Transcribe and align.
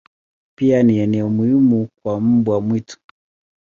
Pia 0.55 0.83
ni 0.83 0.99
eneo 0.99 1.29
muhimu 1.29 1.87
kwa 2.03 2.21
mbwa 2.21 2.61
mwitu. 2.61 2.97